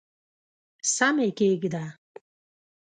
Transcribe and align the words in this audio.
سم 0.95 1.15
یې 1.23 1.29
کښېږده! 1.37 1.83